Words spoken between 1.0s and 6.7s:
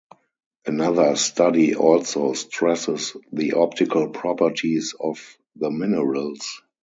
study also stresses the optical properties of the minerals.